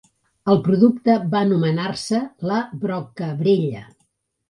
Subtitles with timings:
[0.53, 3.89] El producte va anomenar-se la Brockabrella.